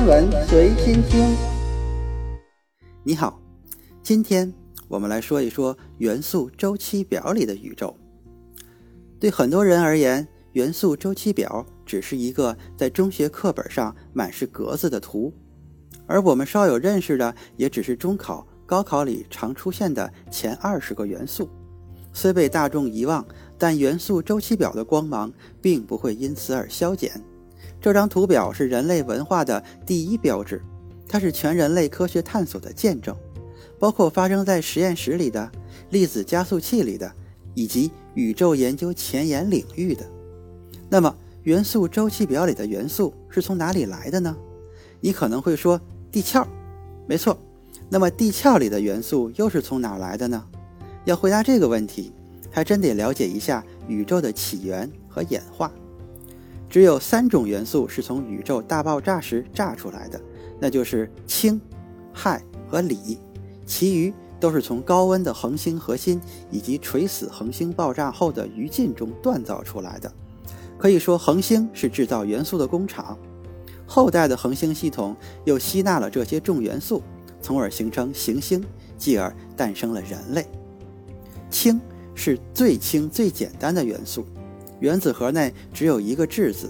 [0.00, 1.36] 天文随心听。
[3.04, 3.38] 你好，
[4.02, 4.50] 今天
[4.88, 7.94] 我们来说一说元素周期表里的宇宙。
[9.18, 15.34] 对很多人而言，元素周期表只是一个在中学课本上满是格子的图，
[16.06, 21.46] 而我们稍有认识的，也只是中考、高考里常出现的前二十个元素。
[22.14, 23.22] 虽被大众遗忘，
[23.58, 25.30] 但元素周期表的光芒
[25.60, 27.22] 并不会因此而消减。
[27.80, 30.62] 这张图表是人类文化的第一标志，
[31.08, 33.16] 它是全人类科学探索的见证，
[33.78, 35.50] 包括发生在实验室里的、
[35.90, 37.10] 粒子加速器里的，
[37.54, 40.04] 以及宇宙研究前沿领域的。
[40.88, 44.36] 那么，元素周期表里的元素是从哪里来的呢？
[45.00, 45.80] 你可能会说
[46.10, 46.46] 地壳，
[47.06, 47.38] 没错。
[47.88, 50.44] 那么，地壳里的元素又是从哪来的呢？
[51.06, 52.12] 要回答这个问题，
[52.50, 55.72] 还真得了解一下宇宙的起源和演化。
[56.70, 60.20] 只有三种元素是从宇宙大爆炸时炸出来的，
[60.60, 61.60] 那就是氢、
[62.14, 63.18] 氦和锂，
[63.66, 70.10] 其余都是从高温的恒星核心以及垂死恒星爆炸后的余烬中锻造出来的。
[70.78, 73.18] 可以说，恒星是制造元素的工厂，
[73.84, 77.02] 后代的恒星系统又吸纳了这些重元素，
[77.42, 78.64] 从而形成行星，
[78.96, 80.46] 继而诞生了人类。
[81.50, 81.80] 氢
[82.14, 84.24] 是最轻最简单的元素。
[84.80, 86.68] 原子核内只有一个质子，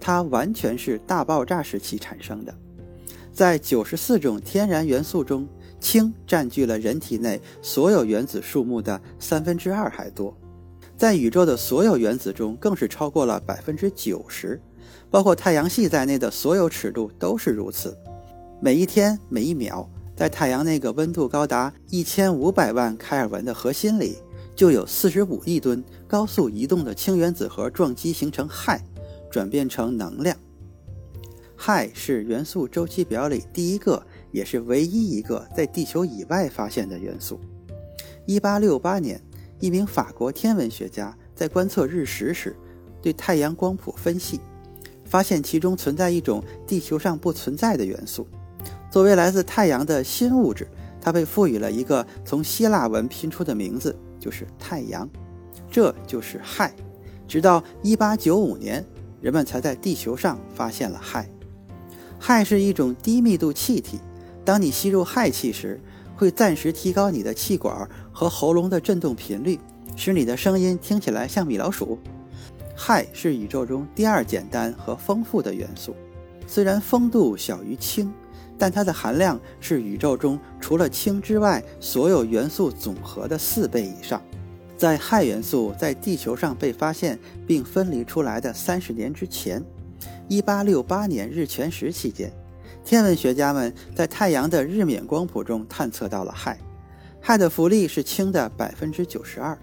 [0.00, 2.54] 它完全是大爆炸时期产生的。
[3.32, 5.46] 在九十四种天然元素中，
[5.78, 10.36] 氢占据了人体内所有原子数目的三分之二还多。
[10.96, 14.60] 在宇宙的所有原子中，更是超过了百分之九十，
[15.10, 17.96] 包括太阳系在内的所有尺度都是如此。
[18.60, 24.18] 每一天每一秒，在太阳那个温度高达一千五百万开尔文的核心里。
[24.60, 28.78] 就有四十五亿吨高速移动的氢原子核撞击形成氦，
[29.30, 30.36] 转变成能量。
[31.56, 37.40] 氦是元素周期表里第一个，也是唯一一个在地球以外发现的元素。
[38.26, 39.18] 一八六八年，
[39.60, 42.54] 一名法国天文学家在观测日食时，
[43.00, 44.40] 对太阳光谱分析，
[45.06, 48.26] 发现其中存在一种地球上不存在的元素。
[48.90, 50.68] 作为来自太阳的新物质，
[51.00, 53.96] 它被赋予了一个从希腊文拼出的名字。
[54.20, 55.08] 就是太阳，
[55.70, 56.70] 这就是氦。
[57.26, 58.84] 直到1895年，
[59.20, 61.24] 人们才在地球上发现了氦。
[62.20, 63.98] 氦是一种低密度气体，
[64.44, 65.80] 当你吸入氦气时，
[66.14, 69.58] 会暂时提高你的气管和喉咙的振动频率，
[69.96, 71.98] 使你的声音听起来像米老鼠。
[72.76, 75.96] 氦是宇宙中第二简单和丰富的元素，
[76.46, 78.12] 虽然丰度小于氢。
[78.60, 84.22] 但它的含量是宇宙中除了氢之外所有元素总和的四倍以上。
[84.76, 89.62] 在氦元素在地球上被发现并分离出来的三十年之前
[90.28, 92.30] ，1868年日全食期间，
[92.84, 96.54] 天文学家们在太阳的日冕光谱中探测到了氦。
[97.22, 99.58] 氦的浮力是氢的百分之九十二，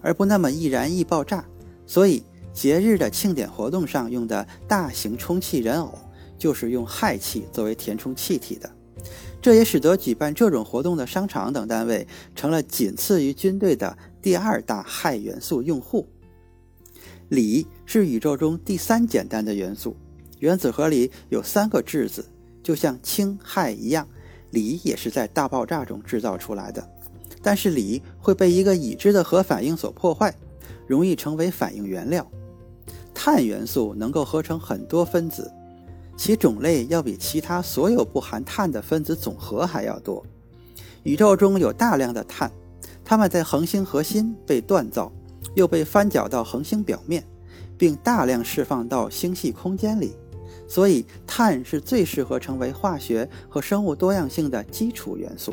[0.00, 1.44] 而不那么易燃易爆炸，
[1.86, 5.96] 所以节日的庆典活动上用的大型充气人偶。
[6.42, 8.68] 就是用氦气作为填充气体的，
[9.40, 12.04] 这也使得举办这种活动的商场等单位
[12.34, 16.04] 成了仅次于军队的第二大氦元素用户。
[17.28, 19.96] 锂是宇宙中第三简单的元素，
[20.40, 22.24] 原子核里有三个质子，
[22.60, 24.08] 就像氢、氦一样，
[24.50, 26.84] 锂也是在大爆炸中制造出来的。
[27.40, 30.34] 但是锂会被一个已知的核反应所破坏，
[30.88, 32.28] 容易成为反应原料。
[33.14, 35.48] 碳元素能够合成很多分子。
[36.22, 40.24] 其种类要比其他所有不含碳的分子总和还要多。
[41.02, 42.48] 宇宙中有大量的碳，
[43.04, 45.10] 它们在恒星核心被锻造，
[45.56, 47.24] 又被翻搅到恒星表面，
[47.76, 50.12] 并大量释放到星系空间里。
[50.68, 55.52] 所以，碳是最适合成为化学和生物多样性的基础元素。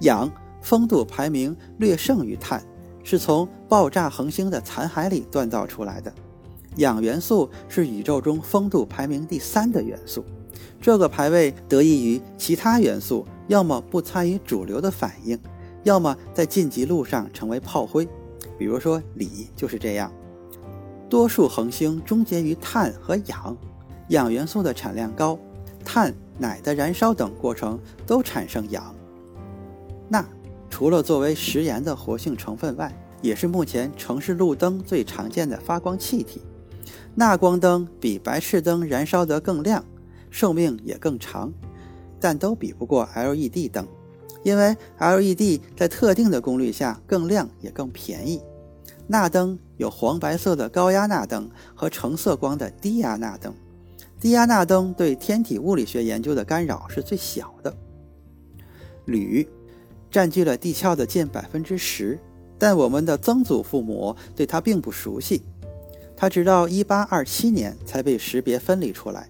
[0.00, 0.32] 氧
[0.62, 2.64] 风度排名略胜于碳，
[3.04, 6.10] 是从爆炸恒星的残骸里锻造出来的。
[6.76, 10.24] 氧元素是宇宙中风度排名第三的元素，
[10.80, 15.38] 这个排位得益于其他元素要么不参与主流的反应，
[15.82, 18.08] 要么在晋级路上成为炮灰。
[18.58, 20.12] 比如说锂就是这样。
[21.10, 23.56] 多数恒星终结于碳和氧，
[24.08, 25.38] 氧元素的产量高，
[25.84, 28.94] 碳、氖的燃烧等过程都产生氧。
[30.08, 30.24] 钠
[30.70, 32.90] 除了作为食盐的活性成分外，
[33.20, 36.40] 也是目前城市路灯最常见的发光气体。
[37.14, 39.84] 钠光灯比白炽灯燃烧得更亮，
[40.30, 41.52] 寿命也更长，
[42.20, 43.86] 但都比不过 LED 灯，
[44.42, 48.40] 因为 LED 在特定的功率下更亮也更便宜。
[49.08, 53.52] 钠灯有黄白色的高压钠灯和橙色光的低压钠灯，
[54.20, 57.76] 低压钠灯对天体物理学研究的干扰是最小的。
[59.04, 59.46] 铝
[60.10, 62.18] 占据了地壳的近百分之十，
[62.56, 65.42] 但我们的曾祖父母对它并不熟悉。
[66.22, 69.28] 它直到1827年才被识别分离出来，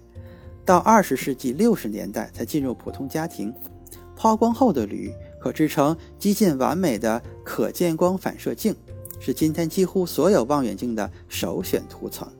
[0.63, 3.51] 到20世纪60年代才进入普通家庭。
[4.15, 5.11] 抛光后的铝
[5.41, 8.75] 可制成几近完美的可见光反射镜，
[9.19, 12.31] 是今天几乎所有望远镜的首选涂层。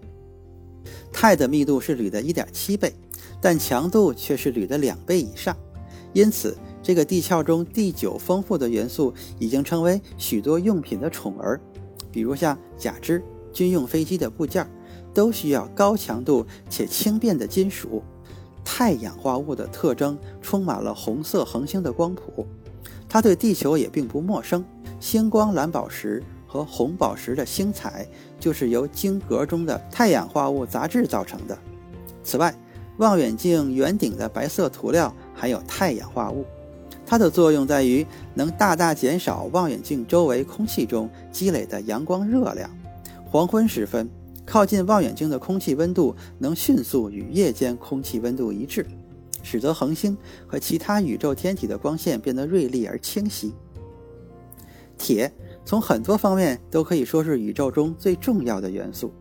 [1.11, 2.93] 钛的密度是铝的1.7倍，
[3.41, 5.57] 但强度却是铝的两倍以上，
[6.13, 11.59] 因此这个地壳中第九丰富的元素已经成为许多用品的宠儿，
[12.11, 13.19] 比如像假肢。
[13.53, 14.67] 军用飞机的部件
[15.13, 18.03] 都需要高强度且轻便的金属。
[18.65, 22.47] 钛氧化物的特征充满了红色恒星的光谱，
[23.07, 24.63] 它对地球也并不陌生。
[24.99, 28.07] 星光蓝宝石和红宝石的星彩
[28.39, 31.57] 就是由晶格中的钛氧化物杂质造成的。
[32.23, 32.55] 此外，
[32.97, 36.45] 望远镜圆顶的白色涂料含有钛氧化物，
[37.05, 42.69] 它的作用在于能大大减少望远镜周围空气中积累的阳光热量。
[43.33, 44.07] 黄昏时分，
[44.45, 48.85] 靠近望远镜的空气温度能迅速与夜间空气温度一致，
[49.41, 50.15] 使得恒星
[50.45, 53.51] 和其他宇宙天体的光线变得锐利而清晰。
[54.99, 55.33] 铁
[55.65, 59.11] 从很多方面都可以说是宇宙中最重要的元素，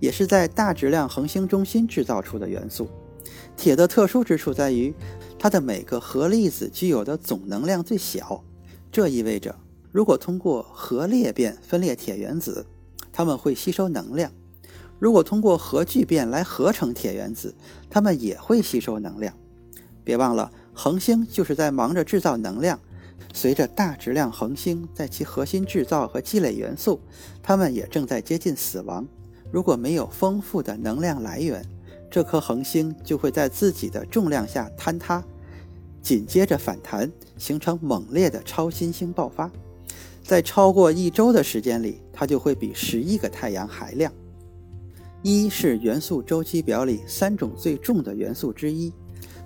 [0.00, 2.88] 也是在大质量恒星中心制造出的元素。
[3.54, 4.94] 铁的特殊之处在于，
[5.38, 8.42] 它的每个核粒子具有的总能量最小，
[8.90, 9.54] 这意味着，
[9.92, 12.64] 如果通过核裂变分裂铁原子。
[13.18, 14.30] 它们会吸收能量，
[15.00, 17.52] 如果通过核聚变来合成铁原子，
[17.90, 19.34] 它们也会吸收能量。
[20.04, 22.78] 别忘了，恒星就是在忙着制造能量。
[23.34, 27.00] 随着大质量恒星在其核心制造和积累元素，
[27.42, 29.04] 它们也正在接近死亡。
[29.50, 31.60] 如果没有丰富的能量来源，
[32.08, 35.24] 这颗恒星就会在自己的重量下坍塌，
[36.00, 39.50] 紧接着反弹，形成猛烈的超新星爆发。
[40.28, 44.12] 在超过一周的时间里，它就会比十一个太阳还亮。
[45.22, 48.92] 一是元素周期表里三种最重的元素之一，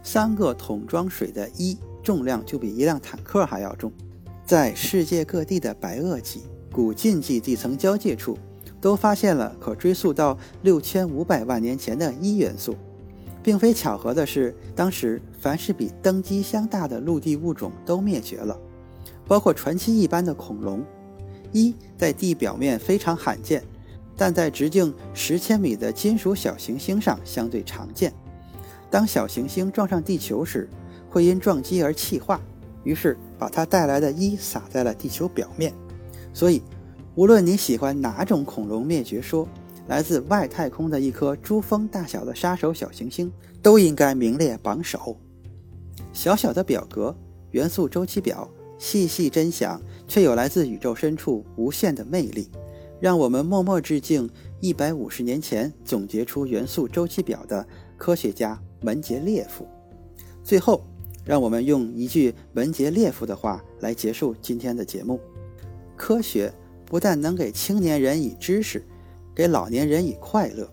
[0.02, 3.92] 三个桶装水的一重量就比一辆坦克还要重。
[4.44, 6.42] 在世界各地的白垩纪、
[6.72, 8.36] 古近纪地层交界处，
[8.80, 12.74] 都发现了可追溯到六千五百万年前的一元素。
[13.40, 18.58] 并非巧合的是，当时凡是比登机箱大的陆地物种都灭绝了。
[19.26, 20.84] 包括传奇一般的恐龙，
[21.52, 23.62] 一在地表面非常罕见，
[24.16, 28.12] 但在直径十千米的金属小行星上相对常见。
[28.90, 30.68] 当小行星撞上地球时，
[31.08, 32.40] 会因撞击而气化，
[32.84, 35.72] 于是把它带来的一撒在了地球表面。
[36.34, 36.62] 所以，
[37.14, 39.48] 无论你喜欢哪种恐龙灭绝说，
[39.88, 43.32] 来自外太空的一颗珠峰大小的杀手小行星
[43.62, 45.16] 都应该名列榜首。
[46.12, 47.16] 小小的表格，
[47.50, 48.48] 元素周期表。
[48.82, 52.50] 细细真想，却有来自宇宙深处无限的魅力，
[53.00, 57.64] 让我们默默致敬一百五十年前总结出元素周期表的
[57.96, 59.64] 科学家门捷列夫。
[60.42, 60.84] 最后，
[61.24, 65.20] 让我们用一句门捷列夫的话来结束今天的节目：
[65.96, 66.52] 科学
[66.84, 68.84] 不但能给青年人以知识，
[69.32, 70.68] 给老年人以快乐，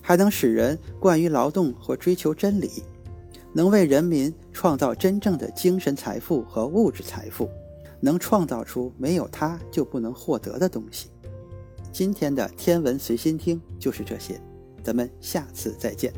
[0.00, 2.82] 还能使人惯于劳动和追求真理。
[3.52, 7.48] 能为人民创造真正的精神财富和物质财富，
[8.00, 11.08] 能创造出没有它就不能获得的东西。
[11.90, 14.40] 今天的天文随心听就是这些，
[14.82, 16.12] 咱们下次再见。